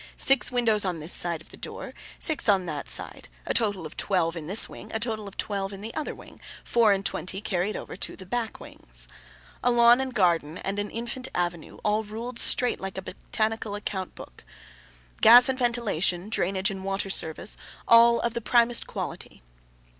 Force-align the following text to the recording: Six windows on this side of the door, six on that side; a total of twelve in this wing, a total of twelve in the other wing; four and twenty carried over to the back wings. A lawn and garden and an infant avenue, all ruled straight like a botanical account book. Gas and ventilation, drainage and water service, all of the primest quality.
Six 0.17 0.51
windows 0.51 0.83
on 0.83 0.99
this 0.99 1.13
side 1.13 1.43
of 1.43 1.49
the 1.49 1.57
door, 1.57 1.93
six 2.17 2.49
on 2.49 2.65
that 2.65 2.89
side; 2.89 3.29
a 3.45 3.53
total 3.53 3.85
of 3.85 3.95
twelve 3.95 4.35
in 4.35 4.47
this 4.47 4.67
wing, 4.67 4.89
a 4.95 4.99
total 4.99 5.27
of 5.27 5.37
twelve 5.37 5.71
in 5.73 5.81
the 5.81 5.93
other 5.93 6.15
wing; 6.15 6.39
four 6.63 6.91
and 6.91 7.05
twenty 7.05 7.39
carried 7.39 7.75
over 7.77 7.95
to 7.95 8.15
the 8.15 8.25
back 8.25 8.59
wings. 8.59 9.07
A 9.63 9.69
lawn 9.69 10.01
and 10.01 10.11
garden 10.11 10.57
and 10.57 10.79
an 10.79 10.89
infant 10.89 11.27
avenue, 11.35 11.77
all 11.85 12.03
ruled 12.03 12.39
straight 12.39 12.81
like 12.81 12.97
a 12.97 13.03
botanical 13.03 13.75
account 13.75 14.15
book. 14.15 14.43
Gas 15.21 15.47
and 15.49 15.59
ventilation, 15.59 16.29
drainage 16.31 16.71
and 16.71 16.83
water 16.83 17.11
service, 17.11 17.55
all 17.87 18.19
of 18.21 18.33
the 18.33 18.41
primest 18.41 18.87
quality. 18.87 19.43